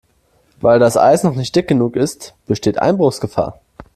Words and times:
Weil 0.61 0.79
das 0.79 0.97
Eis 0.97 1.21
noch 1.23 1.35
nicht 1.35 1.55
dick 1.55 1.67
genug 1.67 1.95
ist, 1.95 2.33
besteht 2.47 2.79
Einbruchsgefahr. 2.79 3.59